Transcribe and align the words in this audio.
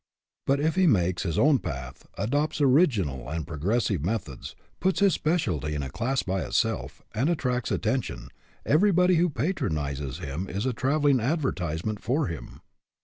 But 0.47 0.59
if 0.59 0.73
he 0.73 0.87
makes 0.87 1.21
his 1.21 1.37
own 1.37 1.59
path, 1.59 2.07
adopts 2.17 2.59
original 2.59 3.29
and 3.29 3.45
progressive 3.45 4.03
methods, 4.03 4.55
puts 4.79 4.99
his 4.99 5.13
specialty 5.13 5.75
in 5.75 5.83
a 5.83 5.91
class 5.91 6.23
by 6.23 6.41
itself, 6.43 7.03
and 7.13 7.29
attracts 7.29 7.69
attention, 7.69 8.29
everybody 8.65 9.17
who 9.17 9.29
patron 9.29 9.73
izes 9.75 10.17
him 10.17 10.49
is 10.49 10.65
a 10.65 10.73
traveling 10.73 11.19
advertisement 11.19 12.01
for 12.01 12.25
him. 12.25 12.61